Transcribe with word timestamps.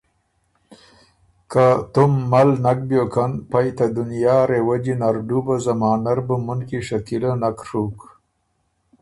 که 1.51 1.65
تُوم 1.93 2.11
مل 2.31 2.49
نک 2.63 2.79
بیوکن، 2.87 3.31
پئ 3.51 3.67
ته 3.77 3.85
دنیا 3.97 4.35
رېوجی 4.49 4.93
نر 5.01 5.15
ډُوبه 5.27 5.55
زمانۀ 5.65 6.11
ر 6.17 6.19
بُو 6.27 6.35
مُنکی 6.45 6.79
شکیلۀ 6.87 7.31
نک 7.41 7.57
ڒُوک 7.67 7.97